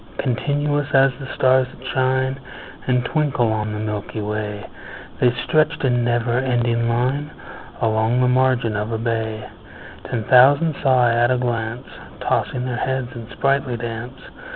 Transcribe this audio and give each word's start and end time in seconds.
Continuous 0.17 0.87
as 0.95 1.11
the 1.19 1.31
stars 1.35 1.67
that 1.67 1.87
shine 1.93 2.39
And 2.87 3.05
twinkle 3.05 3.51
on 3.51 3.71
the 3.71 3.77
milky 3.77 4.19
way, 4.19 4.65
The 5.19 5.31
stretched 5.43 5.83
in 5.83 6.03
never 6.03 6.39
ending 6.39 6.89
line 6.89 7.29
Along 7.79 8.19
the 8.19 8.27
margin 8.27 8.75
of 8.75 8.91
a 8.91 8.97
bay: 8.97 9.47
Ten 10.09 10.23
thousand 10.23 10.75
saw 10.81 11.05
I 11.05 11.13
at 11.13 11.29
a 11.29 11.37
glance, 11.37 11.85
Tossing 12.19 12.65
their 12.65 12.77
heads 12.77 13.09
in 13.13 13.29
sprightly 13.29 13.77
dance. 13.77 14.19